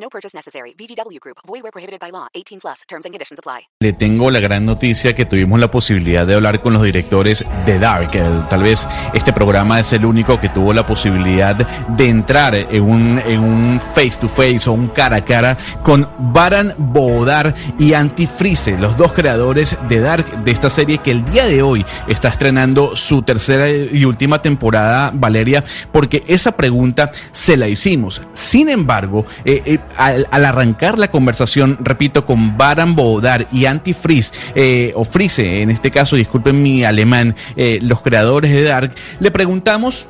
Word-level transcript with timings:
No 0.00 0.08
purchase 0.08 0.34
necessary. 0.34 0.74
VGW 0.78 1.18
Group. 1.20 1.38
Void 1.46 1.62
where 1.62 1.72
prohibited 1.72 2.00
by 2.00 2.10
law. 2.10 2.28
18 2.34 2.60
plus. 2.60 2.82
Terms 2.88 3.04
and 3.04 3.12
conditions 3.12 3.38
apply. 3.38 3.68
Le 3.80 3.92
tengo 3.92 4.30
la 4.30 4.40
gran 4.40 4.64
noticia 4.64 5.14
que 5.14 5.24
tuvimos 5.24 5.60
la 5.60 5.70
posibilidad 5.70 6.26
de 6.26 6.34
hablar 6.34 6.60
con 6.60 6.72
los 6.72 6.82
directores 6.82 7.44
de 7.66 7.78
Dark. 7.78 8.12
Tal 8.48 8.62
vez 8.62 8.86
este 9.14 9.32
programa 9.32 9.80
es 9.80 9.92
el 9.92 10.04
único 10.04 10.40
que 10.40 10.48
tuvo 10.48 10.72
la 10.72 10.86
posibilidad 10.86 11.54
de 11.56 12.08
entrar 12.08 12.54
en 12.54 12.82
un, 12.82 13.18
en 13.18 13.40
un 13.40 13.80
face 13.94 14.18
to 14.20 14.28
face 14.28 14.68
o 14.68 14.72
un 14.72 14.88
cara 14.88 15.16
a 15.16 15.24
cara 15.24 15.56
con 15.82 16.08
Baran 16.18 16.74
Bodar 16.76 17.54
y 17.78 17.94
Antifreeze, 17.94 18.76
los 18.78 18.96
dos 18.96 19.12
creadores 19.12 19.76
de 19.88 20.00
Dark, 20.00 20.44
de 20.44 20.50
esta 20.50 20.70
serie 20.70 20.98
que 20.98 21.10
el 21.10 21.24
día 21.24 21.46
de 21.46 21.62
hoy 21.62 21.84
está 22.06 22.28
estrenando 22.28 22.96
su 22.96 23.22
tercera 23.22 23.70
y 23.70 24.04
última 24.04 24.40
temporada, 24.42 25.10
Valeria, 25.14 25.64
porque 25.92 26.22
esa 26.26 26.52
pregunta 26.52 27.10
se 27.32 27.56
la 27.56 27.68
hicimos. 27.68 28.22
Sin 28.34 28.68
embargo, 28.68 29.26
eh, 29.44 29.62
eh, 29.64 29.78
al, 29.96 30.26
arrancar 30.30 30.98
la 30.98 31.08
conversación, 31.08 31.78
repito, 31.80 32.26
con 32.26 32.56
Baran 32.56 32.94
Bodar 32.94 33.46
y 33.52 33.66
Antifreeze, 33.66 34.32
eh, 34.54 34.92
o 34.94 35.04
Freeze, 35.04 35.62
en 35.62 35.70
este 35.70 35.90
caso, 35.90 36.16
disculpen 36.16 36.62
mi 36.62 36.84
alemán, 36.84 37.34
eh, 37.56 37.78
los 37.82 38.00
creadores 38.02 38.52
de 38.52 38.62
Dark, 38.64 38.94
le 39.20 39.30
preguntamos 39.30 40.08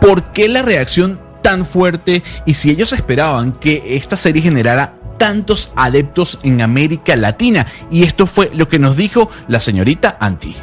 por 0.00 0.32
qué 0.32 0.48
la 0.48 0.62
reacción 0.62 1.20
tan 1.42 1.66
fuerte 1.66 2.22
y 2.46 2.54
si 2.54 2.70
ellos 2.70 2.92
esperaban 2.92 3.52
que 3.52 3.96
esta 3.96 4.16
serie 4.16 4.42
generara 4.42 4.94
tantos 5.18 5.72
adeptos 5.76 6.38
en 6.42 6.62
América 6.62 7.16
Latina. 7.16 7.66
Y 7.90 8.02
esto 8.02 8.26
fue 8.26 8.50
lo 8.54 8.68
que 8.68 8.78
nos 8.78 8.96
dijo 8.96 9.30
la 9.48 9.60
señorita 9.60 10.16
Anti. 10.20 10.56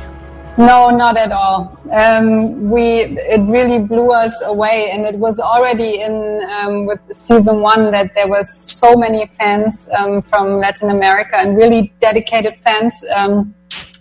No, 0.57 0.89
not 0.89 1.15
at 1.15 1.31
all. 1.31 1.79
Um, 1.91 2.69
we 2.69 3.17
it 3.35 3.41
really 3.47 3.79
blew 3.79 4.11
us 4.11 4.41
away, 4.43 4.91
and 4.91 5.05
it 5.05 5.15
was 5.15 5.39
already 5.39 6.01
in 6.01 6.41
um, 6.49 6.85
with 6.85 6.99
season 7.11 7.61
one 7.61 7.89
that 7.91 8.13
there 8.15 8.27
was 8.27 8.51
so 8.53 8.95
many 8.95 9.27
fans 9.27 9.89
um, 9.97 10.21
from 10.21 10.59
Latin 10.59 10.89
America 10.89 11.37
and 11.37 11.55
really 11.55 11.93
dedicated 11.99 12.57
fans 12.59 13.01
um, 13.15 13.53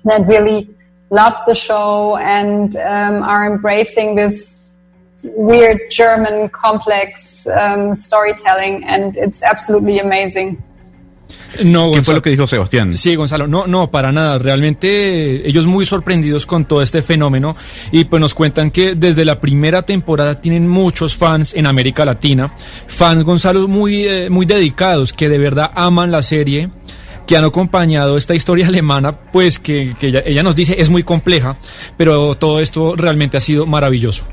that 0.05 0.27
really 0.27 0.69
love 1.11 1.35
the 1.47 1.55
show 1.55 2.17
and 2.17 2.75
um, 2.77 3.23
are 3.23 3.47
embracing 3.47 4.17
this 4.17 4.71
weird 5.23 5.79
German 5.91 6.49
complex 6.49 7.47
um, 7.47 7.95
storytelling, 7.95 8.85
and 8.85 9.17
it's 9.17 9.43
absolutely 9.43 10.01
amazing. 10.01 10.63
No, 11.65 11.87
¿Qué 11.87 11.89
fue 11.89 11.97
Gonzalo. 11.97 12.17
lo 12.19 12.23
que 12.23 12.31
dijo 12.31 12.47
Sebastián? 12.47 12.97
Sí, 12.97 13.15
Gonzalo, 13.15 13.47
no, 13.47 13.67
no, 13.67 13.91
para 13.91 14.13
nada. 14.13 14.39
Realmente 14.39 15.37
eh, 15.37 15.43
ellos 15.45 15.67
muy 15.67 15.85
sorprendidos 15.85 16.47
con 16.47 16.65
todo 16.65 16.83
este 16.83 17.03
fenómeno 17.03 17.57
y 17.93 18.05
pues 18.05 18.21
nos 18.21 18.35
cuentan 18.35 18.71
que 18.71 18.95
desde 18.95 19.25
la 19.25 19.41
primera 19.41 19.83
temporada 19.83 20.41
tienen 20.41 20.69
muchos 20.69 21.17
fans 21.17 21.55
en 21.55 21.67
América 21.67 22.05
Latina, 22.05 22.55
fans, 22.87 23.25
Gonzalo, 23.25 23.69
muy, 23.69 24.07
eh, 24.07 24.31
muy 24.31 24.47
dedicados, 24.47 25.13
que 25.13 25.29
de 25.29 25.39
verdad 25.39 25.71
aman 25.75 26.11
la 26.11 26.23
serie 26.23 26.71
que 27.27 27.37
han 27.37 27.45
acompañado 27.45 28.17
esta 28.17 28.35
historia 28.35 28.67
alemana, 28.69 29.13
pues 29.13 29.59
que, 29.59 29.95
que 29.99 30.09
ella, 30.09 30.23
ella 30.25 30.43
nos 30.43 30.57
dice 30.57 30.77
es 30.79 30.91
muy 30.91 31.03
compleja, 31.03 31.57
pero 31.97 32.35
todo 32.37 32.61
esto 32.61 32.97
realmente 32.97 33.37
ha 33.37 33.41
sido 33.41 33.67
maravilloso. 33.67 34.27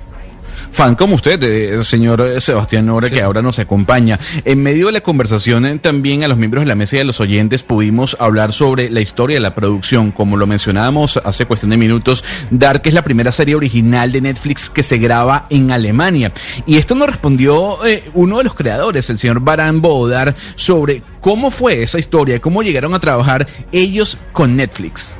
Fan 0.71 0.95
como 0.95 1.15
usted, 1.15 1.41
eh, 1.43 1.83
señor 1.83 2.41
Sebastián 2.41 2.85
Nora, 2.85 3.09
que 3.09 3.21
ahora 3.21 3.41
nos 3.41 3.59
acompaña. 3.59 4.19
En 4.45 4.61
medio 4.61 4.87
de 4.87 4.91
la 4.91 5.01
conversación, 5.01 5.65
eh, 5.65 5.79
también 5.79 6.23
a 6.23 6.27
los 6.27 6.37
miembros 6.37 6.63
de 6.63 6.67
la 6.67 6.75
mesa 6.75 6.97
y 6.97 6.99
a 6.99 7.03
los 7.03 7.19
oyentes 7.19 7.63
pudimos 7.63 8.17
hablar 8.19 8.51
sobre 8.53 8.89
la 8.89 9.01
historia 9.01 9.35
de 9.35 9.41
la 9.41 9.55
producción. 9.55 10.11
Como 10.11 10.37
lo 10.37 10.47
mencionábamos 10.47 11.17
hace 11.23 11.45
cuestión 11.45 11.71
de 11.71 11.77
minutos, 11.77 12.23
Dark 12.51 12.81
es 12.85 12.93
la 12.93 13.03
primera 13.03 13.31
serie 13.31 13.55
original 13.55 14.11
de 14.11 14.21
Netflix 14.21 14.69
que 14.69 14.83
se 14.83 14.97
graba 14.97 15.43
en 15.49 15.71
Alemania. 15.71 16.31
Y 16.65 16.77
esto 16.77 16.95
nos 16.95 17.07
respondió 17.07 17.85
eh, 17.85 18.03
uno 18.13 18.37
de 18.37 18.43
los 18.43 18.53
creadores, 18.53 19.09
el 19.09 19.17
señor 19.17 19.39
Baran 19.39 19.81
Bodar, 19.81 20.35
sobre 20.55 21.03
cómo 21.21 21.51
fue 21.51 21.83
esa 21.83 21.99
historia, 21.99 22.39
cómo 22.39 22.63
llegaron 22.63 22.93
a 22.93 22.99
trabajar 22.99 23.47
ellos 23.71 24.17
con 24.33 24.55
Netflix. 24.55 25.13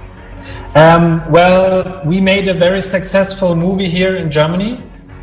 Um, 0.75 1.21
well, 1.31 2.01
we 2.05 2.21
made 2.21 2.47
a 2.47 2.53
very 2.53 2.81
successful 2.81 3.55
movie 3.55 3.89
here 3.89 4.15
in 4.15 4.31
Germany, 4.31 4.77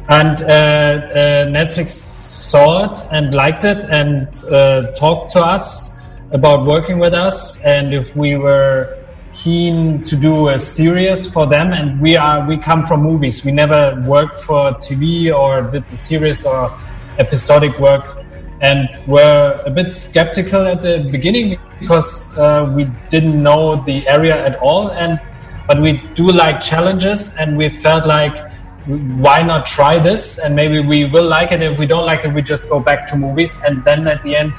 and 0.09 0.43
uh, 0.43 0.47
uh, 0.47 1.47
Netflix 1.47 1.89
saw 1.91 2.93
it 2.93 3.07
and 3.11 3.33
liked 3.35 3.65
it 3.65 3.85
and 3.87 4.29
uh, 4.51 4.93
talked 4.93 5.31
to 5.33 5.41
us 5.41 6.03
about 6.33 6.67
working 6.67 6.99
with 6.99 7.15
us 7.15 7.65
and 7.65 7.95
if 7.95 8.15
we 8.15 8.37
were 8.37 8.99
keen 9.33 10.05
to 10.05 10.17
do 10.17 10.49
a 10.49 10.59
series 10.59 11.31
for 11.31 11.47
them. 11.47 11.73
And 11.73 12.01
we 12.01 12.17
are 12.17 12.47
we 12.47 12.59
come 12.59 12.85
from 12.85 13.03
movies. 13.03 13.45
We 13.45 13.53
never 13.53 14.01
worked 14.07 14.41
for 14.41 14.73
TV 14.73 15.35
or 15.35 15.71
did 15.71 15.89
the 15.91 15.97
series 15.97 16.45
or 16.45 16.73
episodic 17.19 17.79
work 17.79 18.25
and 18.61 18.89
were 19.07 19.61
a 19.67 19.71
bit 19.71 19.93
skeptical 19.93 20.67
at 20.67 20.83
the 20.83 21.09
beginning 21.11 21.59
because 21.81 22.37
uh, 22.39 22.73
we 22.75 22.85
didn't 23.11 23.43
know 23.43 23.77
the 23.85 24.07
area 24.09 24.45
at 24.47 24.59
all 24.61 24.91
and 24.93 25.21
but 25.67 25.81
we 25.81 25.93
do 26.15 26.31
like 26.31 26.61
challenges 26.61 27.37
and 27.37 27.57
we 27.57 27.69
felt 27.69 28.07
like 28.07 28.54
why 28.87 29.43
not 29.43 29.67
try 29.67 29.99
this? 29.99 30.39
And 30.39 30.55
maybe 30.55 30.81
we 30.81 31.07
will 31.07 31.27
like 31.27 31.53
it. 31.53 31.63
If 31.63 31.79
we 31.79 31.87
don't 31.87 32.07
like 32.07 32.25
it 32.25 32.33
we 32.33 32.43
just 32.43 32.69
go 32.69 32.81
back 32.81 33.07
to 33.09 33.17
movies. 33.17 33.63
And 33.65 33.85
then 33.85 34.07
at 34.07 34.23
the 34.23 34.37
end 34.37 34.53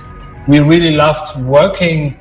we 0.47 0.59
really 0.59 0.91
loved 0.91 1.39
working 1.41 2.17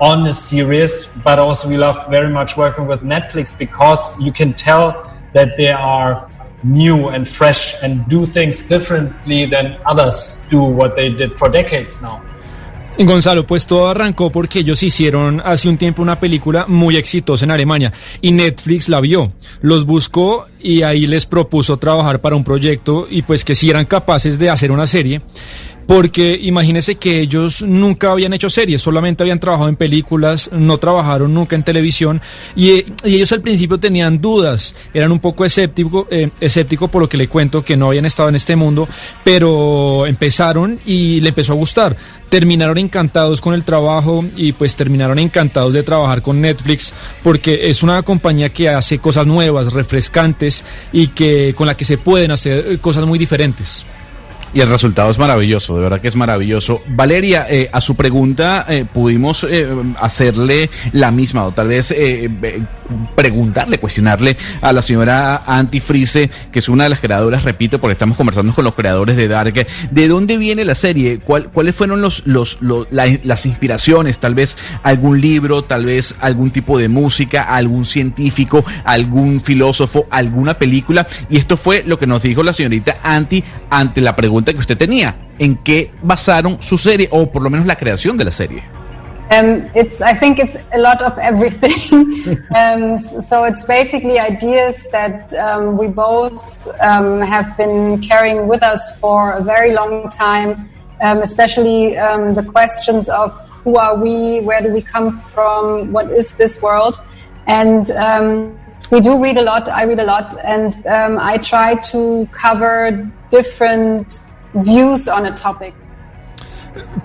on 0.00 0.24
the 0.24 0.32
series 0.32 1.06
but 1.24 1.38
also 1.38 1.68
we 1.68 1.76
loved 1.76 2.10
very 2.10 2.28
much 2.28 2.56
working 2.56 2.86
with 2.86 3.00
netflix 3.00 3.58
because 3.58 4.20
you 4.20 4.30
can 4.30 4.52
tell 4.52 5.10
that 5.32 5.56
they 5.56 5.70
are 5.70 6.30
new 6.62 7.08
and 7.08 7.26
fresh 7.26 7.82
and 7.82 8.06
do 8.08 8.26
things 8.26 8.68
differently 8.68 9.46
than 9.46 9.78
others 9.86 10.44
do 10.50 10.62
what 10.62 10.96
they 10.96 11.08
did 11.08 11.34
for 11.36 11.48
decades 11.48 12.02
now 12.02 12.22
Gonzalo, 13.04 13.46
pues 13.46 13.66
todo 13.66 13.88
arrancó 13.88 14.30
porque 14.30 14.60
ellos 14.60 14.82
hicieron 14.82 15.42
hace 15.44 15.68
un 15.68 15.76
tiempo 15.76 16.00
una 16.00 16.18
película 16.18 16.64
muy 16.66 16.96
exitosa 16.96 17.44
en 17.44 17.50
Alemania 17.50 17.92
y 18.22 18.32
Netflix 18.32 18.88
la 18.88 19.00
vio, 19.00 19.32
los 19.60 19.84
buscó 19.84 20.46
y 20.60 20.82
ahí 20.82 21.06
les 21.06 21.26
propuso 21.26 21.76
trabajar 21.76 22.20
para 22.20 22.36
un 22.36 22.44
proyecto 22.44 23.06
y 23.10 23.22
pues 23.22 23.44
que 23.44 23.54
si 23.54 23.68
eran 23.68 23.84
capaces 23.84 24.38
de 24.38 24.48
hacer 24.48 24.72
una 24.72 24.86
serie. 24.86 25.20
Porque 25.86 26.38
imagínense 26.42 26.96
que 26.96 27.20
ellos 27.20 27.62
nunca 27.62 28.10
habían 28.10 28.32
hecho 28.32 28.50
series, 28.50 28.82
solamente 28.82 29.22
habían 29.22 29.38
trabajado 29.38 29.68
en 29.68 29.76
películas, 29.76 30.50
no 30.52 30.78
trabajaron 30.78 31.32
nunca 31.32 31.54
en 31.54 31.62
televisión 31.62 32.20
y, 32.56 32.84
ellos 33.04 33.30
al 33.32 33.40
principio 33.40 33.78
tenían 33.78 34.20
dudas, 34.20 34.74
eran 34.92 35.12
un 35.12 35.20
poco 35.20 35.44
escéptico, 35.44 36.08
eh, 36.10 36.28
escéptico 36.40 36.88
por 36.88 37.02
lo 37.02 37.08
que 37.08 37.16
le 37.16 37.28
cuento 37.28 37.62
que 37.62 37.76
no 37.76 37.88
habían 37.88 38.04
estado 38.04 38.28
en 38.28 38.34
este 38.34 38.56
mundo, 38.56 38.88
pero 39.22 40.06
empezaron 40.06 40.80
y 40.84 41.20
le 41.20 41.28
empezó 41.28 41.52
a 41.52 41.56
gustar. 41.56 41.96
Terminaron 42.28 42.78
encantados 42.78 43.40
con 43.40 43.54
el 43.54 43.62
trabajo 43.62 44.24
y 44.36 44.52
pues 44.52 44.74
terminaron 44.74 45.20
encantados 45.20 45.72
de 45.72 45.84
trabajar 45.84 46.22
con 46.22 46.40
Netflix 46.40 46.92
porque 47.22 47.70
es 47.70 47.84
una 47.84 48.02
compañía 48.02 48.48
que 48.48 48.68
hace 48.68 48.98
cosas 48.98 49.28
nuevas, 49.28 49.72
refrescantes 49.72 50.64
y 50.92 51.08
que 51.08 51.54
con 51.56 51.68
la 51.68 51.76
que 51.76 51.84
se 51.84 51.98
pueden 51.98 52.32
hacer 52.32 52.66
eh, 52.66 52.78
cosas 52.78 53.06
muy 53.06 53.18
diferentes. 53.18 53.84
Y 54.56 54.60
el 54.62 54.70
resultado 54.70 55.10
es 55.10 55.18
maravilloso, 55.18 55.76
de 55.76 55.82
verdad 55.82 56.00
que 56.00 56.08
es 56.08 56.16
maravilloso. 56.16 56.82
Valeria, 56.88 57.46
eh, 57.50 57.68
a 57.74 57.82
su 57.82 57.94
pregunta 57.94 58.64
eh, 58.66 58.86
pudimos 58.90 59.44
eh, 59.44 59.68
hacerle 60.00 60.70
la 60.92 61.10
misma, 61.10 61.44
o 61.44 61.52
tal 61.52 61.68
vez 61.68 61.94
preguntarle, 63.14 63.78
cuestionarle 63.78 64.34
a 64.62 64.72
la 64.72 64.80
señora 64.80 65.42
Antifrice, 65.46 66.30
que 66.50 66.60
es 66.60 66.70
una 66.70 66.84
de 66.84 66.90
las 66.90 67.00
creadoras, 67.00 67.44
repito, 67.44 67.78
porque 67.78 67.92
estamos 67.92 68.16
conversando 68.16 68.54
con 68.54 68.64
los 68.64 68.74
creadores 68.74 69.16
de 69.16 69.28
Dark, 69.28 69.66
¿de 69.90 70.08
dónde 70.08 70.38
viene 70.38 70.64
la 70.64 70.74
serie? 70.74 71.18
¿Cuál- 71.18 71.50
¿Cuáles 71.50 71.74
fueron 71.74 72.00
las 72.00 73.44
inspiraciones? 73.46 74.20
Tal 74.20 74.34
vez 74.34 74.56
algún 74.82 75.20
libro, 75.20 75.64
tal 75.64 75.84
vez 75.84 76.14
algún 76.20 76.50
tipo 76.50 76.78
de 76.78 76.88
música, 76.88 77.42
algún 77.42 77.84
científico, 77.84 78.64
algún 78.84 79.38
filósofo, 79.42 80.06
alguna 80.10 80.58
película. 80.58 81.06
Y 81.28 81.36
esto 81.36 81.58
fue 81.58 81.82
lo 81.86 81.98
que 81.98 82.06
nos 82.06 82.22
dijo 82.22 82.42
la 82.42 82.54
señorita 82.54 82.96
Anti 83.02 83.44
ante 83.68 84.00
la 84.00 84.16
pregunta 84.16 84.45
que 84.52 84.60
usted 84.60 84.76
tenía. 84.76 85.16
¿En 85.38 85.56
qué 85.56 85.90
basaron 86.02 86.60
su 86.60 86.78
serie 86.78 87.08
o 87.10 87.30
por 87.30 87.42
lo 87.42 87.50
menos 87.50 87.66
la 87.66 87.76
creación 87.76 88.16
de 88.16 88.24
la 88.24 88.30
serie? 88.30 88.76
Um, 89.28 89.68
it's 89.74 90.00
I 90.00 90.14
think 90.14 90.38
it's 90.38 90.56
a 90.72 90.78
lot 90.78 91.02
of 91.02 91.18
everything. 91.18 92.38
um, 92.56 92.96
so 92.96 93.42
it's 93.42 93.64
basically 93.64 94.20
ideas 94.20 94.86
that 94.92 95.34
um, 95.34 95.76
we 95.76 95.88
both 95.88 96.68
um, 96.80 97.20
have 97.22 97.56
been 97.56 98.00
carrying 98.00 98.46
with 98.46 98.62
us 98.62 99.00
for 99.00 99.32
a 99.32 99.42
very 99.42 99.74
long 99.74 100.08
time, 100.10 100.70
um, 101.00 101.22
especially 101.22 101.94
the 101.94 102.46
questions 102.52 103.08
of 103.08 103.32
who 103.64 103.76
are 103.76 103.98
we, 103.98 104.40
where 104.42 104.62
do 104.62 104.72
we 104.72 104.80
come 104.80 105.18
from, 105.18 105.92
what 105.92 106.08
is 106.12 106.36
this 106.36 106.62
world, 106.62 107.00
and 107.48 107.88
we 108.92 109.00
do 109.00 109.20
read 109.20 109.38
a 109.38 109.42
lot. 109.42 109.68
I 109.68 109.82
read 109.82 109.98
a 109.98 110.04
lot, 110.04 110.38
and 110.44 110.86
I 110.86 111.38
try 111.38 111.74
to 111.90 112.28
cover 112.30 113.10
different 113.28 114.20
views 114.64 115.08
on 115.08 115.26
a 115.26 115.34
topic. 115.34 115.74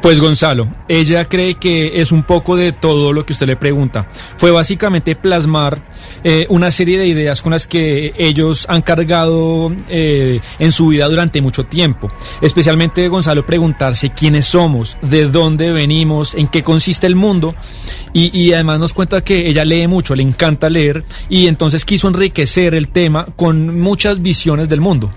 Pues 0.01 0.19
Gonzalo, 0.19 0.67
ella 0.87 1.25
cree 1.25 1.55
que 1.55 2.01
es 2.01 2.11
un 2.11 2.23
poco 2.23 2.55
de 2.55 2.71
todo 2.71 3.13
lo 3.13 3.25
que 3.25 3.33
usted 3.33 3.47
le 3.47 3.55
pregunta. 3.55 4.07
Fue 4.37 4.51
básicamente 4.51 5.15
plasmar 5.15 5.83
eh, 6.23 6.45
una 6.49 6.71
serie 6.71 6.97
de 6.97 7.07
ideas 7.07 7.41
con 7.41 7.51
las 7.51 7.67
que 7.67 8.13
ellos 8.17 8.65
han 8.67 8.81
cargado 8.81 9.71
eh, 9.89 10.39
en 10.59 10.71
su 10.71 10.87
vida 10.87 11.07
durante 11.07 11.41
mucho 11.41 11.65
tiempo. 11.65 12.11
Especialmente 12.41 13.07
Gonzalo 13.07 13.45
preguntarse 13.45 14.09
quiénes 14.09 14.47
somos, 14.47 14.97
de 15.03 15.25
dónde 15.27 15.71
venimos, 15.71 16.33
en 16.35 16.47
qué 16.47 16.63
consiste 16.63 17.05
el 17.05 17.15
mundo. 17.15 17.53
Y, 18.11 18.37
y 18.37 18.53
además 18.53 18.79
nos 18.79 18.93
cuenta 18.93 19.23
que 19.23 19.47
ella 19.47 19.63
lee 19.63 19.87
mucho, 19.87 20.15
le 20.15 20.23
encanta 20.23 20.69
leer 20.69 21.03
y 21.29 21.47
entonces 21.47 21.85
quiso 21.85 22.07
enriquecer 22.07 22.75
el 22.75 22.89
tema 22.89 23.27
con 23.35 23.79
muchas 23.79 24.21
visiones 24.21 24.67
del 24.67 24.81
mundo. 24.81 25.11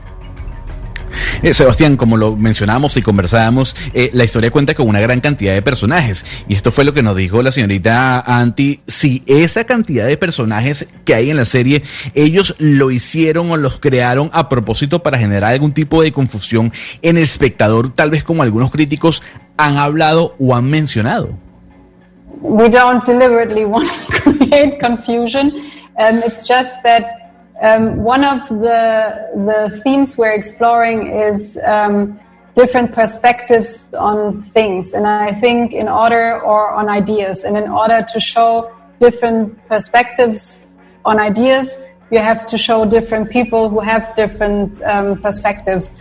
Eh, 1.43 1.55
Sebastián, 1.55 1.97
como 1.97 2.17
lo 2.17 2.37
mencionábamos 2.37 2.97
y 2.97 3.03
conversábamos, 3.03 3.77
eh, 3.93 4.11
la 4.13 4.25
historia 4.25 4.51
cuenta 4.51 4.75
con 4.75 4.89
una 4.89 5.01
gran 5.01 5.21
cantidad 5.21 5.55
de 5.55 5.63
personajes. 5.63 6.25
Y 6.49 6.55
esto 6.55 6.73
fue 6.73 6.85
lo 6.85 6.95
que 6.95 7.03
nos 7.03 7.17
dijo 7.17 7.43
la 7.43 7.53
señorita 7.53 8.21
Anti. 8.21 8.81
Si 8.87 9.23
esa 9.27 9.65
cantidad 9.65 10.07
de 10.07 10.17
personajes 10.17 10.89
que 11.05 11.15
hay 11.15 11.31
en 11.31 11.37
la 11.37 11.45
serie, 11.45 11.83
ellos 12.15 12.55
lo 12.59 12.91
hicieron 12.91 13.51
o 13.51 13.57
los 13.57 13.79
crearon 13.79 14.31
a 14.33 14.49
propósito 14.49 15.03
para 15.03 15.19
generar 15.19 15.53
algún 15.53 15.73
tipo 15.73 16.03
de 16.03 16.13
confusión 16.13 16.73
en 17.03 17.17
el 17.17 17.25
espectador, 17.25 17.93
tal 17.93 18.11
vez 18.11 18.25
como 18.25 18.43
algunos 18.43 18.71
críticos 18.71 19.23
han 19.57 19.77
hablado 19.77 20.35
o 20.39 20.55
han 20.55 20.65
mencionado. 20.65 21.31
We 22.41 22.69
don't 22.69 23.05
deliberately 23.07 23.65
want 23.65 23.89
to 23.89 24.33
create 24.33 24.79
confusion. 24.81 25.53
Um, 25.97 26.23
it's 26.25 26.47
just 26.47 26.83
that 26.83 27.24
Um, 27.63 28.03
one 28.03 28.25
of 28.25 28.49
the, 28.49 29.31
the 29.35 29.81
themes 29.83 30.19
we're 30.19 30.33
exploring 30.33 31.07
is 31.09 31.59
um, 31.65 32.19
different 32.55 32.93
perspectives 32.93 33.87
on 33.99 34.41
things. 34.41 34.93
And 34.95 35.07
I 35.07 35.33
think 35.33 35.73
in 35.73 35.89
order, 35.89 36.41
or 36.41 36.73
on 36.73 36.89
ideas, 36.89 37.45
and 37.45 37.57
in 37.57 37.69
order 37.69 38.05
to 38.13 38.21
show 38.21 38.75
different 38.99 39.67
perspectives 39.69 40.73
on 41.05 41.19
ideas, 41.19 41.81
you 42.11 42.19
have 42.19 42.47
to 42.47 42.59
show 42.59 42.85
different 42.85 43.31
people 43.31 43.69
who 43.69 43.81
have 43.81 44.15
different 44.15 44.83
um, 44.83 45.21
perspectives. 45.21 46.01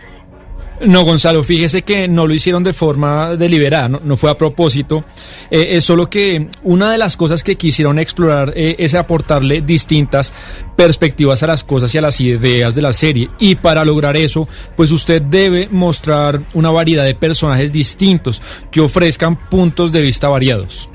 No, 0.86 1.02
Gonzalo, 1.04 1.42
fíjese 1.42 1.82
que 1.82 2.08
no 2.08 2.26
lo 2.26 2.34
hicieron 2.34 2.62
de 2.62 2.72
forma 2.72 3.36
deliberada, 3.36 3.88
no, 3.88 4.00
no 4.04 4.16
fue 4.16 4.30
a 4.30 4.36
propósito. 4.36 5.04
Eh, 5.50 5.68
es 5.72 5.84
solo 5.84 6.10
que 6.10 6.48
una 6.62 6.92
de 6.92 6.98
las 6.98 7.16
cosas 7.16 7.42
que 7.42 7.56
quisieron 7.56 7.98
explorar 7.98 8.52
eh, 8.54 8.76
es 8.78 8.94
aportarle 8.94 9.62
distintas 9.62 10.32
perspectivas 10.76 11.42
a 11.42 11.46
las 11.46 11.64
cosas 11.64 11.94
y 11.94 11.98
a 11.98 12.02
las 12.02 12.20
ideas 12.20 12.74
de 12.74 12.82
la 12.82 12.92
serie. 12.92 13.30
Y 13.38 13.54
para 13.54 13.84
lograr 13.84 14.16
eso, 14.16 14.46
pues 14.76 14.90
usted 14.90 15.22
debe 15.22 15.68
mostrar 15.70 16.42
una 16.52 16.70
variedad 16.70 17.04
de 17.04 17.14
personajes 17.14 17.72
distintos 17.72 18.42
que 18.70 18.80
ofrezcan 18.80 19.48
puntos 19.48 19.92
de 19.92 20.00
vista 20.00 20.28
variados. 20.28 20.90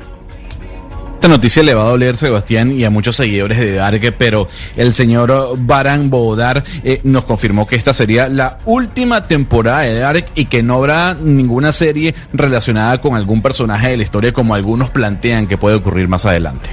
Esta 1.20 1.28
noticia 1.28 1.64
le 1.64 1.74
va 1.74 1.82
a 1.82 1.90
doler, 1.90 2.16
Sebastián, 2.16 2.72
y 2.72 2.86
a 2.86 2.90
muchos 2.90 3.18
seguidores 3.18 3.58
de 3.60 3.74
Dark, 3.74 4.16
pero 4.18 4.48
el 4.78 4.94
señor 4.94 5.58
Baran 5.58 6.10
Bodar 6.10 6.64
eh, 6.82 7.02
nos 7.04 7.26
confirmó 7.26 7.68
que 7.68 7.76
esta 7.76 7.94
sería 7.94 8.30
la 8.30 8.60
última 8.64 9.28
temporada 9.28 9.82
de 9.82 10.00
Dark 10.00 10.28
y 10.36 10.46
que 10.46 10.64
no 10.64 10.76
habrá 10.76 11.16
ninguna 11.16 11.74
serie 11.74 12.16
relacionada 12.32 13.02
con 13.02 13.18
algún 13.18 13.42
personaje 13.42 13.90
de 13.90 13.98
la 13.98 14.04
historia 14.04 14.32
como 14.32 14.56
algunos 14.56 14.92
plantean 14.92 15.48
que 15.48 15.58
puede 15.58 15.76
ocurrir 15.76 16.08
más 16.08 16.26
adelante. 16.26 16.70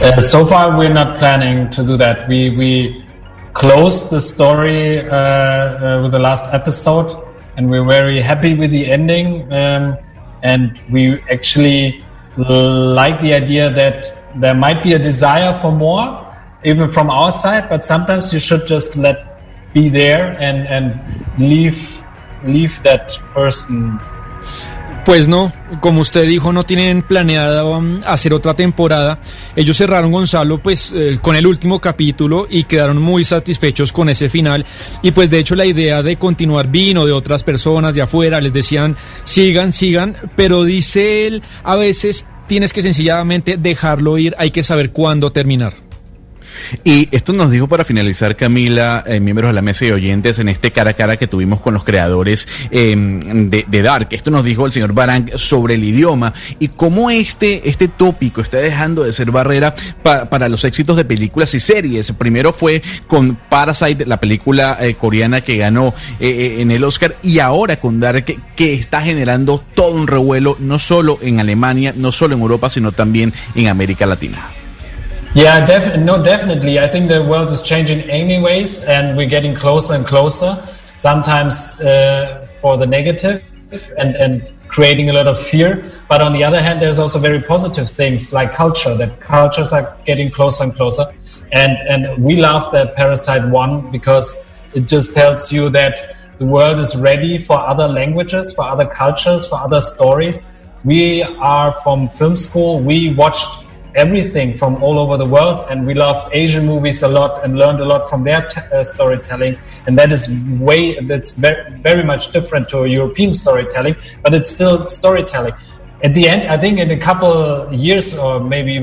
Uh, 0.00 0.20
so 0.20 0.44
far, 0.44 0.76
we're 0.76 0.92
not 0.92 1.16
planning 1.16 1.70
to 1.70 1.84
do 1.84 1.96
that. 1.96 2.28
We 2.28 2.50
we 2.50 3.04
closed 3.52 4.10
the 4.10 4.18
story 4.18 4.98
uh, 4.98 5.12
uh, 5.12 6.02
with 6.02 6.10
the 6.10 6.18
last 6.18 6.52
episode, 6.52 7.16
and 7.56 7.70
we're 7.70 7.86
very 7.86 8.20
happy 8.20 8.56
with 8.56 8.72
the 8.72 8.90
ending. 8.90 9.44
Um, 9.52 9.96
and 10.42 10.76
we 10.90 11.20
actually 11.30 12.04
like 12.36 13.20
the 13.20 13.34
idea 13.34 13.70
that 13.70 14.16
there 14.36 14.54
might 14.54 14.82
be 14.82 14.94
a 14.94 14.98
desire 14.98 15.56
for 15.60 15.70
more, 15.72 16.20
even 16.64 16.90
from 16.90 17.10
our 17.10 17.32
side. 17.32 17.68
But 17.68 17.84
sometimes 17.84 18.32
you 18.32 18.40
should 18.40 18.66
just 18.66 18.96
let 18.96 19.72
be 19.72 19.88
there 19.88 20.36
and 20.40 20.66
and 20.68 21.00
leave 21.38 22.02
leave 22.44 22.82
that 22.82 23.10
person 23.32 23.98
Pues 25.04 25.28
no, 25.28 25.52
como 25.80 26.00
usted 26.00 26.26
dijo, 26.26 26.50
no 26.52 26.64
tienen 26.64 27.02
planeado 27.02 27.76
um, 27.76 28.00
hacer 28.06 28.32
otra 28.32 28.54
temporada. 28.54 29.18
Ellos 29.54 29.76
cerraron 29.76 30.10
Gonzalo 30.10 30.62
pues 30.62 30.94
eh, 30.96 31.18
con 31.20 31.36
el 31.36 31.46
último 31.46 31.78
capítulo 31.78 32.46
y 32.48 32.64
quedaron 32.64 33.02
muy 33.02 33.22
satisfechos 33.22 33.92
con 33.92 34.08
ese 34.08 34.30
final. 34.30 34.64
Y 35.02 35.10
pues 35.10 35.28
de 35.28 35.40
hecho 35.40 35.56
la 35.56 35.66
idea 35.66 36.02
de 36.02 36.16
continuar 36.16 36.68
vino 36.68 37.04
de 37.04 37.12
otras 37.12 37.44
personas 37.44 37.94
de 37.94 38.00
afuera, 38.00 38.40
les 38.40 38.54
decían 38.54 38.96
sigan, 39.24 39.74
sigan, 39.74 40.16
pero 40.36 40.64
dice 40.64 41.26
él, 41.26 41.42
a 41.64 41.76
veces 41.76 42.26
tienes 42.46 42.72
que 42.72 42.80
sencillamente 42.80 43.58
dejarlo 43.58 44.16
ir, 44.16 44.34
hay 44.38 44.50
que 44.50 44.62
saber 44.62 44.90
cuándo 44.90 45.32
terminar. 45.32 45.83
Y 46.82 47.08
esto 47.14 47.32
nos 47.32 47.50
dijo 47.50 47.68
para 47.68 47.84
finalizar, 47.84 48.36
Camila, 48.36 49.04
eh, 49.06 49.20
miembros 49.20 49.50
de 49.50 49.54
la 49.54 49.62
mesa 49.62 49.84
y 49.86 49.90
oyentes, 49.90 50.38
en 50.38 50.48
este 50.48 50.70
cara 50.70 50.90
a 50.90 50.94
cara 50.94 51.16
que 51.16 51.26
tuvimos 51.26 51.60
con 51.60 51.74
los 51.74 51.84
creadores 51.84 52.48
eh, 52.70 52.94
de, 52.96 53.64
de, 53.66 53.82
Dark. 53.82 54.08
Esto 54.10 54.30
nos 54.30 54.44
dijo 54.44 54.66
el 54.66 54.72
señor 54.72 54.92
Barang 54.92 55.30
sobre 55.36 55.74
el 55.74 55.84
idioma 55.84 56.32
y 56.58 56.68
cómo 56.68 57.10
este, 57.10 57.68
este 57.68 57.88
tópico 57.88 58.40
está 58.40 58.58
dejando 58.58 59.04
de 59.04 59.12
ser 59.12 59.30
barrera 59.30 59.74
pa, 60.02 60.28
para 60.30 60.48
los 60.48 60.64
éxitos 60.64 60.96
de 60.96 61.04
películas 61.04 61.54
y 61.54 61.60
series. 61.60 62.12
Primero 62.12 62.52
fue 62.52 62.82
con 63.06 63.36
Parasite, 63.36 64.06
la 64.06 64.18
película 64.18 64.78
eh, 64.80 64.94
coreana 64.94 65.40
que 65.40 65.56
ganó 65.56 65.94
eh, 66.20 66.56
en 66.60 66.70
el 66.70 66.84
Oscar, 66.84 67.16
y 67.22 67.38
ahora 67.38 67.80
con 67.80 68.00
Dark, 68.00 68.24
que 68.56 68.74
está 68.74 69.02
generando 69.02 69.62
todo 69.74 69.94
un 69.94 70.06
revuelo, 70.06 70.56
no 70.60 70.78
solo 70.78 71.18
en 71.22 71.40
Alemania, 71.40 71.94
no 71.96 72.12
solo 72.12 72.34
en 72.34 72.42
Europa, 72.42 72.70
sino 72.70 72.92
también 72.92 73.32
en 73.54 73.68
América 73.68 74.06
Latina. 74.06 74.63
Yeah, 75.34 75.66
def- 75.66 75.98
no, 75.98 76.22
definitely. 76.22 76.78
I 76.78 76.86
think 76.86 77.08
the 77.08 77.24
world 77.24 77.50
is 77.50 77.60
changing 77.60 78.08
anyways, 78.08 78.84
and 78.84 79.16
we're 79.16 79.28
getting 79.28 79.52
closer 79.54 79.94
and 79.94 80.06
closer. 80.06 80.56
Sometimes 80.96 81.80
uh, 81.80 82.46
for 82.60 82.76
the 82.76 82.86
negative, 82.86 83.42
and 83.98 84.14
and 84.14 84.52
creating 84.68 85.10
a 85.10 85.12
lot 85.12 85.26
of 85.26 85.40
fear. 85.40 85.90
But 86.08 86.20
on 86.20 86.32
the 86.32 86.44
other 86.44 86.62
hand, 86.62 86.80
there's 86.80 87.00
also 87.00 87.18
very 87.18 87.40
positive 87.40 87.90
things 87.90 88.32
like 88.32 88.52
culture. 88.52 88.96
That 88.96 89.18
cultures 89.20 89.72
are 89.72 89.96
getting 90.06 90.30
closer 90.30 90.62
and 90.64 90.74
closer, 90.74 91.12
and 91.50 91.72
and 91.88 92.22
we 92.22 92.36
love 92.36 92.70
that 92.70 92.94
Parasite 92.94 93.50
One 93.50 93.90
because 93.90 94.54
it 94.72 94.86
just 94.86 95.14
tells 95.14 95.50
you 95.50 95.68
that 95.70 96.16
the 96.38 96.46
world 96.46 96.78
is 96.78 96.94
ready 96.94 97.38
for 97.38 97.58
other 97.58 97.88
languages, 97.88 98.52
for 98.54 98.64
other 98.64 98.86
cultures, 98.86 99.48
for 99.48 99.56
other 99.58 99.80
stories. 99.80 100.46
We 100.84 101.22
are 101.24 101.72
from 101.82 102.08
film 102.08 102.36
school. 102.36 102.80
We 102.80 103.14
watched 103.14 103.63
everything 103.94 104.56
from 104.56 104.82
all 104.82 104.98
over 104.98 105.16
the 105.16 105.24
world 105.24 105.66
and 105.70 105.86
we 105.86 105.94
loved 105.94 106.28
asian 106.34 106.66
movies 106.66 107.02
a 107.02 107.08
lot 107.08 107.44
and 107.44 107.56
learned 107.56 107.80
a 107.80 107.84
lot 107.84 108.08
from 108.08 108.24
their 108.24 108.48
t- 108.48 108.60
uh, 108.60 108.82
storytelling 108.82 109.58
and 109.86 109.98
that 109.98 110.10
is 110.12 110.40
way 110.58 110.98
that's 111.00 111.36
very, 111.36 111.70
very 111.78 112.02
much 112.02 112.32
different 112.32 112.68
to 112.68 112.86
european 112.86 113.32
storytelling 113.32 113.94
but 114.22 114.34
it's 114.34 114.50
still 114.50 114.86
storytelling. 114.86 115.54
At 116.02 116.12
the 116.14 116.28
end 116.28 116.48
i 116.50 116.56
think 116.58 116.78
in 116.78 116.90
a 116.90 116.98
couple 116.98 117.72
years 117.72 118.18
or 118.18 118.40
maybe 118.40 118.74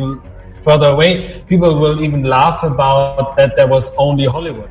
further 0.63 0.87
away 0.87 1.43
people 1.47 1.77
will 1.77 2.03
even 2.03 2.23
laugh 2.23 2.63
about 2.63 3.35
that 3.35 3.55
there 3.55 3.67
was 3.67 3.95
only 3.97 4.25
hollywood 4.25 4.69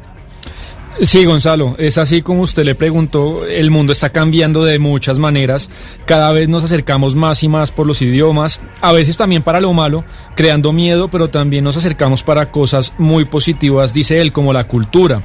Sí, 1.03 1.25
Gonzalo, 1.25 1.77
es 1.79 1.97
así 1.97 2.21
como 2.21 2.43
usted 2.43 2.63
le 2.63 2.75
preguntó, 2.75 3.47
el 3.47 3.71
mundo 3.71 3.91
está 3.91 4.11
cambiando 4.11 4.65
de 4.65 4.79
muchas 4.79 5.19
maneras, 5.19 5.71
cada 6.05 6.31
vez 6.31 6.51
nos 6.51 6.63
acercamos 6.63 7.17
más 7.17 7.43
y 7.43 7.49
más 7.49 7.73
por 7.73 7.87
los 7.87 8.03
idiomas, 8.03 8.61
a 8.83 8.93
veces 8.93 9.17
también 9.17 9.43
para 9.43 9.61
lo 9.61 9.73
malo, 9.73 10.05
creando 10.37 10.75
miedo, 10.75 11.09
pero 11.09 11.29
también 11.29 11.65
nos 11.65 11.79
acercamos 11.79 12.23
para 12.23 12.51
cosas 12.51 12.93
muy 12.99 13.25
positivas, 13.25 13.95
dice 13.95 14.21
él, 14.21 14.31
como 14.31 14.53
la 14.53 14.65
cultura. 14.65 15.23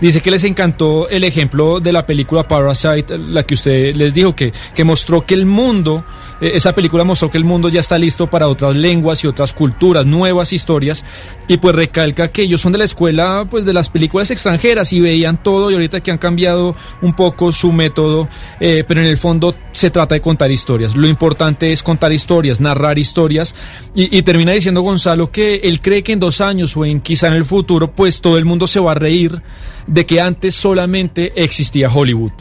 Dice 0.00 0.20
que 0.20 0.30
les 0.30 0.44
encantó 0.44 1.08
el 1.08 1.24
ejemplo 1.24 1.80
de 1.80 1.90
la 1.90 2.04
película 2.04 2.46
Parasite, 2.46 3.16
la 3.16 3.44
que 3.44 3.54
usted 3.54 3.96
les 3.96 4.12
dijo, 4.12 4.36
que, 4.36 4.52
que 4.74 4.84
mostró 4.84 5.22
que 5.22 5.32
el 5.32 5.46
mundo, 5.46 6.04
eh, 6.38 6.52
esa 6.54 6.74
película 6.74 7.02
mostró 7.02 7.30
que 7.30 7.38
el 7.38 7.44
mundo 7.44 7.70
ya 7.70 7.80
está 7.80 7.98
listo 7.98 8.26
para 8.26 8.48
otras 8.48 8.76
lenguas 8.76 9.24
y 9.24 9.26
otras 9.26 9.54
culturas, 9.54 10.04
nuevas 10.04 10.52
historias, 10.52 11.02
y 11.48 11.56
pues 11.56 11.74
recalca 11.74 12.28
que 12.28 12.42
ellos 12.42 12.60
son 12.60 12.72
de 12.72 12.78
la 12.78 12.84
escuela 12.84 13.46
pues 13.50 13.64
de 13.64 13.72
las 13.72 13.88
películas 13.88 14.30
extranjeras 14.30 14.92
y 14.92 15.00
veían 15.00 15.42
todo 15.42 15.70
y 15.70 15.74
ahorita 15.74 16.02
que 16.02 16.10
han 16.10 16.18
cambiado 16.18 16.76
un 17.00 17.14
poco 17.14 17.50
su 17.50 17.72
método, 17.72 18.28
eh, 18.60 18.84
pero 18.86 19.00
en 19.00 19.06
el 19.06 19.16
fondo 19.16 19.54
se 19.72 19.88
trata 19.88 20.14
de 20.14 20.20
contar 20.20 20.50
historias. 20.50 20.94
Lo 20.94 21.06
importante 21.06 21.72
es 21.72 21.82
contar 21.82 22.12
historias, 22.12 22.60
narrar 22.60 22.98
historias 22.98 23.54
y, 23.94 24.14
y, 24.16 24.22
termina 24.22 24.52
diciendo 24.52 24.82
Gonzalo 24.82 25.30
que 25.30 25.56
él 25.56 25.80
cree 25.80 26.02
que 26.02 26.12
en 26.12 26.20
dos 26.20 26.42
años 26.42 26.76
o 26.76 26.84
en 26.84 27.00
quizá 27.00 27.28
en 27.28 27.34
el 27.34 27.44
futuro 27.44 27.90
pues 27.92 28.20
todo 28.20 28.36
el 28.36 28.44
mundo 28.44 28.66
se 28.66 28.80
va 28.80 28.92
a 28.92 28.94
reír 28.94 29.40
de 29.86 30.04
que 30.04 30.20
antes 30.20 30.54
solamente 30.54 31.32
existía 31.36 31.88
Hollywood. 31.88 32.32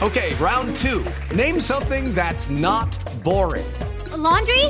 Okay, 0.00 0.34
round 0.36 0.76
two. 0.76 1.04
Name 1.34 1.58
something 1.60 2.14
that's 2.14 2.48
not 2.48 2.96
boring. 3.24 3.66
A 4.12 4.16
laundry? 4.16 4.64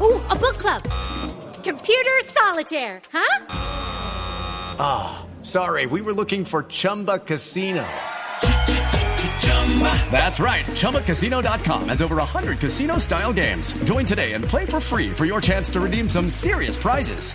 Ooh, 0.00 0.20
a 0.28 0.36
book 0.36 0.58
club. 0.58 0.82
Computer 1.64 2.20
solitaire, 2.26 3.00
huh? 3.10 3.46
Ah, 4.78 5.24
oh, 5.24 5.42
sorry, 5.42 5.86
we 5.86 6.02
were 6.02 6.12
looking 6.12 6.44
for 6.44 6.64
Chumba 6.64 7.18
Casino. 7.18 7.86
That's 10.10 10.38
right. 10.38 10.64
ChumbaCasino.com 10.64 11.88
has 11.88 12.02
over 12.02 12.16
100 12.16 12.58
casino 12.58 12.98
style 12.98 13.32
games. 13.32 13.72
Join 13.84 14.04
today 14.04 14.34
and 14.34 14.44
play 14.44 14.66
for 14.66 14.80
free 14.80 15.10
for 15.10 15.24
your 15.24 15.40
chance 15.40 15.70
to 15.70 15.80
redeem 15.80 16.08
some 16.08 16.28
serious 16.28 16.76
prizes. 16.76 17.34